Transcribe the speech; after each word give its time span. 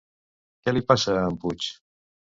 Què 0.63 0.73
li 0.73 0.83
passa 0.93 1.13
a 1.19 1.27
en 1.33 1.37
Puig? 1.45 1.69